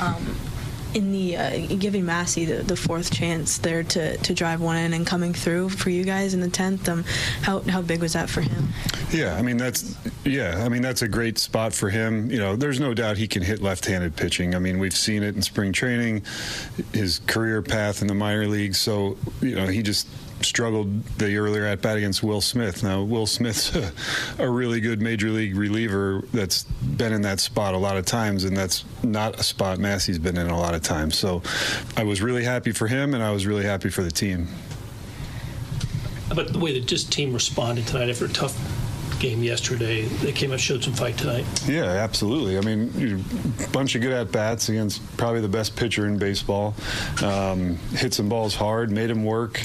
Um, 0.00 0.36
in 0.96 1.12
the 1.12 1.36
uh, 1.36 1.66
giving 1.78 2.06
Massey 2.06 2.46
the, 2.46 2.62
the, 2.62 2.74
fourth 2.74 3.12
chance 3.12 3.58
there 3.58 3.82
to, 3.82 4.16
to 4.16 4.32
drive 4.32 4.62
one 4.62 4.78
in 4.78 4.94
and 4.94 5.06
coming 5.06 5.34
through 5.34 5.68
for 5.68 5.90
you 5.90 6.04
guys 6.04 6.32
in 6.32 6.40
the 6.40 6.48
tenth. 6.48 6.88
Um, 6.88 7.04
how 7.42 7.60
how 7.60 7.82
big 7.82 8.00
was 8.00 8.14
that 8.14 8.30
for 8.30 8.40
him? 8.40 8.68
Yeah, 9.10 9.36
I 9.36 9.42
mean 9.42 9.58
that's 9.58 9.94
yeah, 10.24 10.64
I 10.64 10.70
mean 10.70 10.80
that's 10.80 11.02
a 11.02 11.08
great 11.08 11.36
spot 11.36 11.74
for 11.74 11.90
him. 11.90 12.30
You 12.30 12.38
know, 12.38 12.56
there's 12.56 12.80
no 12.80 12.94
doubt 12.94 13.18
he 13.18 13.28
can 13.28 13.42
hit 13.42 13.60
left-handed 13.60 14.16
pitching. 14.16 14.54
I 14.54 14.58
mean, 14.58 14.78
we've 14.78 14.96
seen 14.96 15.22
it 15.22 15.36
in 15.36 15.42
spring 15.42 15.70
training, 15.70 16.22
his 16.94 17.18
career 17.26 17.60
path 17.60 18.00
in 18.00 18.08
the 18.08 18.14
minor 18.14 18.46
leagues. 18.46 18.78
So 18.78 19.18
you 19.42 19.54
know, 19.54 19.66
he 19.66 19.82
just 19.82 20.08
struggled 20.42 21.04
the 21.18 21.36
earlier 21.36 21.64
at 21.64 21.82
bat 21.82 21.96
against 21.96 22.22
Will 22.22 22.40
Smith. 22.40 22.82
Now, 22.82 23.02
Will 23.02 23.26
Smith's 23.26 23.74
a, 23.74 23.92
a, 24.42 24.48
really 24.48 24.80
good 24.80 25.00
major 25.00 25.30
league 25.30 25.56
reliever 25.56 26.22
that's 26.32 26.64
been 26.64 27.12
in 27.12 27.22
that 27.22 27.40
spot 27.40 27.74
a 27.74 27.78
lot 27.78 27.96
of 27.96 28.04
times, 28.04 28.44
and 28.44 28.56
that's 28.56 28.84
not 29.02 29.38
a 29.38 29.42
spot 29.42 29.78
Massey's 29.78 30.18
been 30.18 30.36
in 30.36 30.48
a 30.48 30.58
lot 30.58 30.74
of 30.74 30.82
times. 30.82 31.18
So 31.18 31.42
I 31.96 32.04
was 32.04 32.22
really 32.22 32.44
happy 32.44 32.72
for 32.72 32.86
him, 32.86 33.14
and 33.14 33.22
I 33.22 33.30
was 33.30 33.46
really 33.46 33.64
happy 33.64 33.88
for 33.88 34.02
the 34.02 34.10
team. 34.10 34.48
But 36.34 36.52
the 36.52 36.58
way 36.58 36.72
the 36.72 36.84
just 36.84 37.12
team 37.12 37.32
responded 37.32 37.86
tonight 37.86 38.10
after 38.10 38.24
a 38.24 38.28
tough 38.28 38.56
game 39.18 39.42
yesterday. 39.42 40.02
They 40.02 40.32
came 40.32 40.52
out 40.52 40.60
showed 40.60 40.84
some 40.84 40.92
fight 40.92 41.16
tonight. 41.16 41.44
Yeah, 41.66 41.84
absolutely. 41.84 42.58
I 42.58 42.60
mean, 42.60 43.24
a 43.64 43.68
bunch 43.70 43.94
of 43.94 44.02
good 44.02 44.12
at 44.12 44.30
bats 44.32 44.68
against 44.68 45.16
probably 45.16 45.40
the 45.40 45.48
best 45.48 45.76
pitcher 45.76 46.06
in 46.06 46.18
baseball. 46.18 46.74
Um, 47.22 47.76
hit 47.92 48.14
some 48.14 48.28
balls 48.28 48.54
hard, 48.54 48.90
made 48.90 49.10
him 49.10 49.24
work. 49.24 49.64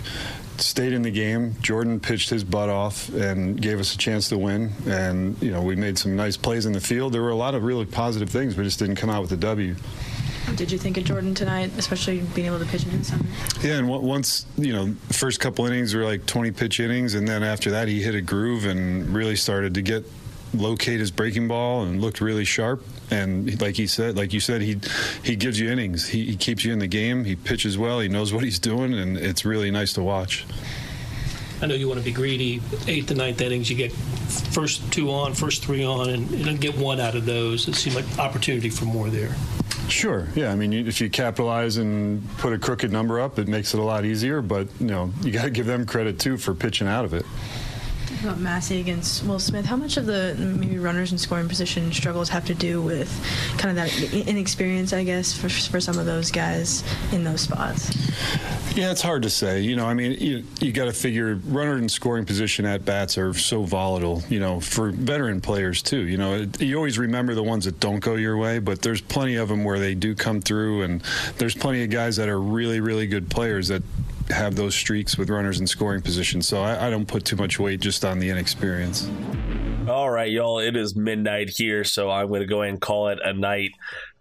Stayed 0.62 0.94
in 0.94 1.01
the 1.01 1.12
game. 1.12 1.56
Jordan 1.62 2.00
pitched 2.00 2.30
his 2.30 2.44
butt 2.44 2.70
off 2.70 3.10
and 3.10 3.60
gave 3.60 3.80
us 3.80 3.96
a 3.96 3.98
chance 3.98 4.30
to 4.30 4.38
win. 4.38 4.72
And 4.86 5.41
you 5.41 5.51
know, 5.51 5.62
we 5.62 5.75
made 5.75 5.98
some 5.98 6.15
nice 6.15 6.38
plays 6.38 6.65
in 6.65 6.74
the 6.74 6.80
field. 6.80 7.13
There 7.13 7.22
were 7.22 7.32
a 7.32 7.36
lot 7.36 7.56
of 7.56 7.63
really 7.63 7.86
positive 7.86 8.30
things, 8.30 8.53
but 8.53 8.63
just 8.63 8.80
didn't 8.80 8.98
come 8.98 9.10
out 9.10 9.22
with 9.22 9.32
a 9.32 9.38
W. 9.38 9.75
Did 10.56 10.72
you 10.72 10.77
think 10.77 10.98
of 10.98 11.03
Jordan 11.03 11.34
tonight, 11.34 11.72
especially 11.77 12.20
being 12.36 12.48
able 12.48 12.60
to 12.60 12.65
pitch 12.65 12.86
in 12.86 12.98
the 12.98 13.03
summer? 13.03 13.25
Yeah, 13.62 13.77
and 13.77 13.88
once 13.88 14.46
you 14.58 14.74
know, 14.74 14.94
first 15.10 15.39
couple 15.39 15.65
innings 15.65 15.96
were 15.96 16.03
like 16.03 16.25
20 16.25 16.51
pitch 16.51 16.80
innings, 16.80 17.15
and 17.15 17.27
then 17.27 17.41
after 17.41 17.72
that 17.72 17.88
he 17.88 18.01
hit 18.01 18.15
a 18.15 18.22
groove 18.22 18.65
and 18.65 19.10
really 19.10 19.36
started 19.36 19.74
to 19.75 19.82
get 19.82 20.03
locate 20.53 21.00
his 21.00 21.12
breaking 21.12 21.48
ball 21.48 21.84
and 21.84 22.01
looked 22.01 22.22
really 22.22 22.46
sharp. 22.46 22.84
And 23.12 23.62
like 23.62 23.75
he 23.75 23.88
said, 23.88 24.15
like 24.15 24.32
you 24.32 24.39
said, 24.39 24.62
he 24.62 24.80
he 25.24 25.36
gives 25.36 25.60
you 25.60 25.70
innings. 25.70 26.08
He, 26.08 26.25
he 26.25 26.36
keeps 26.38 26.63
you 26.63 26.72
in 26.72 26.80
the 26.80 26.88
game. 26.88 27.25
He 27.25 27.36
pitches 27.36 27.77
well. 27.77 28.00
He 28.00 28.08
knows 28.08 28.34
what 28.34 28.44
he's 28.44 28.58
doing, 28.58 28.94
and 28.94 29.18
it's 29.18 29.44
really 29.44 29.70
nice 29.70 29.94
to 29.94 30.03
watch. 30.03 30.46
I 31.62 31.68
know 31.68 31.75
you 31.75 31.88
want 31.88 32.00
to 32.00 32.06
be 32.06 32.12
greedy. 32.12 32.62
Eighth 32.88 33.08
to 33.08 33.15
ninth 33.15 33.39
innings, 33.41 33.70
you 33.70 33.75
get 33.75 33.91
first 33.91 34.91
two 34.91 35.12
on, 35.12 35.34
first 35.34 35.63
three 35.63 35.84
on, 35.84 36.10
and 36.10 36.32
you 36.32 36.44
don't 36.44 36.60
get 36.60 36.75
one 36.75 37.00
out 37.00 37.15
of 37.15 37.25
those. 37.25 37.68
It 37.68 37.75
seemed 37.75 37.96
like 37.98 38.18
opportunity 38.18 38.70
for 38.70 38.86
more 38.86 39.10
there. 39.10 39.36
Sure. 39.88 40.27
Yeah. 40.34 40.51
I 40.51 40.56
mean, 40.56 40.74
if 40.74 41.01
you 41.01 41.10
capitalize 41.10 41.77
and 41.77 42.25
put 42.38 42.53
a 42.53 42.58
crooked 42.58 42.91
number 42.91 43.20
up, 43.20 43.38
it 43.38 43.48
makes 43.48 43.74
it 43.74 43.80
a 43.80 43.84
lot 43.84 44.06
easier. 44.06 44.41
But 44.41 44.70
you 44.80 44.88
know, 44.88 45.12
you 45.22 45.32
got 45.32 45.44
to 45.44 45.50
give 45.51 45.65
them 45.65 45.86
credit 45.86 46.18
too 46.18 46.38
for 46.38 46.56
pitching 46.56 46.88
out 46.88 47.03
of 47.03 47.13
it 47.13 47.25
about 48.23 48.39
Massey 48.39 48.79
against 48.79 49.25
Will 49.25 49.39
Smith, 49.39 49.65
how 49.65 49.75
much 49.75 49.97
of 49.97 50.05
the 50.05 50.35
maybe 50.37 50.77
runners 50.77 51.11
in 51.11 51.17
scoring 51.17 51.47
position 51.47 51.91
struggles 51.91 52.29
have 52.29 52.45
to 52.45 52.53
do 52.53 52.81
with 52.81 53.09
kind 53.57 53.69
of 53.69 53.75
that 53.75 54.27
inexperience, 54.27 54.93
I 54.93 55.03
guess, 55.03 55.33
for, 55.33 55.49
for 55.49 55.79
some 55.79 55.97
of 55.97 56.05
those 56.05 56.31
guys 56.31 56.83
in 57.11 57.23
those 57.23 57.41
spots? 57.41 57.89
Yeah, 58.75 58.91
it's 58.91 59.01
hard 59.01 59.23
to 59.23 59.29
say. 59.29 59.61
You 59.61 59.75
know, 59.75 59.85
I 59.85 59.93
mean, 59.93 60.13
you, 60.19 60.43
you 60.59 60.71
got 60.71 60.85
to 60.85 60.93
figure 60.93 61.35
runner 61.45 61.77
in 61.77 61.89
scoring 61.89 62.25
position 62.25 62.65
at 62.65 62.85
bats 62.85 63.17
are 63.17 63.33
so 63.33 63.63
volatile, 63.63 64.23
you 64.29 64.39
know, 64.39 64.59
for 64.59 64.91
veteran 64.91 65.41
players 65.41 65.81
too. 65.81 66.07
You 66.07 66.17
know, 66.17 66.47
you 66.59 66.77
always 66.77 66.97
remember 66.97 67.35
the 67.35 67.43
ones 67.43 67.65
that 67.65 67.79
don't 67.79 67.99
go 67.99 68.15
your 68.15 68.37
way, 68.37 68.59
but 68.59 68.81
there's 68.81 69.01
plenty 69.01 69.35
of 69.35 69.49
them 69.49 69.63
where 69.63 69.79
they 69.79 69.95
do 69.95 70.15
come 70.15 70.41
through, 70.41 70.83
and 70.83 71.01
there's 71.37 71.55
plenty 71.55 71.83
of 71.83 71.89
guys 71.89 72.15
that 72.17 72.29
are 72.29 72.39
really, 72.39 72.79
really 72.79 73.07
good 73.07 73.29
players 73.29 73.67
that 73.69 73.83
have 74.31 74.55
those 74.55 74.75
streaks 74.75 75.17
with 75.17 75.29
runners 75.29 75.59
in 75.59 75.67
scoring 75.67 76.01
position. 76.01 76.41
So 76.41 76.61
I, 76.61 76.88
I 76.88 76.89
don't 76.89 77.07
put 77.07 77.25
too 77.25 77.35
much 77.35 77.59
weight 77.59 77.79
just 77.79 78.05
on 78.05 78.19
the 78.19 78.29
inexperience. 78.29 79.09
All 79.88 80.09
right, 80.09 80.31
y'all. 80.31 80.59
It 80.59 80.75
is 80.75 80.95
midnight 80.95 81.50
here, 81.50 81.83
so 81.83 82.09
I'm 82.09 82.27
going 82.27 82.41
to 82.41 82.47
go 82.47 82.61
ahead 82.61 82.73
and 82.73 82.81
call 82.81 83.09
it 83.09 83.19
a 83.23 83.33
night. 83.33 83.71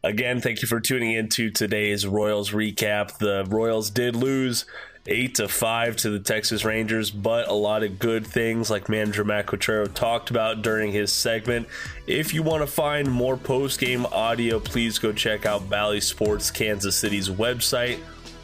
Again, 0.03 0.41
thank 0.41 0.63
you 0.63 0.69
for 0.69 0.81
tuning 0.81 1.13
in 1.13 1.29
to 1.31 1.51
today's 1.51 2.07
Royals 2.07 2.51
recap. 2.51 3.19
The 3.19 3.45
Royals 3.49 3.91
did 3.91 4.17
lose 4.17 4.65
eight 5.07 5.35
to 5.35 5.49
five 5.49 5.97
to 5.97 6.11
the 6.11 6.21
Texas 6.21 6.65
Rangers, 6.65 7.11
but 7.11 7.49
a 7.49 7.53
lot 7.53 7.83
of 7.83 7.99
good 7.99 8.27
things 8.27 8.71
like 8.71 8.89
manager 8.89 9.25
Matt 9.25 9.47
Quatraro 9.47 9.93
talked 9.93 10.31
about 10.31 10.63
during 10.63 10.93
his 10.93 11.13
segment. 11.13 11.69
If 12.07 12.33
you 12.33 12.43
want 12.43 12.63
to 12.63 12.67
find 12.67 13.11
more 13.11 13.37
post 13.37 13.81
game 13.81 14.07
audio, 14.07 14.61
please 14.61 14.99
go 14.99 15.13
check 15.13 15.45
out 15.45 15.69
Bally 15.69 16.01
Sports 16.01 16.51
Kansas 16.51 16.97
City's 16.97 17.29
website 17.29 17.99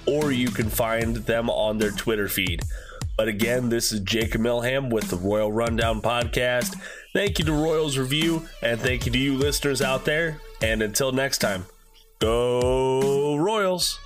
or 0.06 0.32
you 0.32 0.48
can 0.48 0.68
find 0.68 1.16
them 1.16 1.50
on 1.50 1.78
their 1.78 1.90
Twitter 1.90 2.28
feed. 2.28 2.62
But 3.16 3.28
again, 3.28 3.68
this 3.70 3.92
is 3.92 4.00
Jacob 4.00 4.42
Milham 4.42 4.90
with 4.90 5.08
the 5.08 5.16
Royal 5.16 5.50
Rundown 5.50 6.02
Podcast. 6.02 6.78
Thank 7.14 7.38
you 7.38 7.46
to 7.46 7.52
Royals 7.52 7.96
Review, 7.96 8.46
and 8.62 8.78
thank 8.78 9.06
you 9.06 9.12
to 9.12 9.18
you 9.18 9.36
listeners 9.38 9.80
out 9.80 10.04
there. 10.04 10.38
And 10.60 10.82
until 10.82 11.12
next 11.12 11.38
time, 11.38 11.64
go 12.18 13.36
Royals! 13.36 13.98